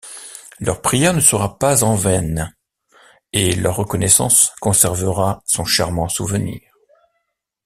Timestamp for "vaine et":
1.93-3.53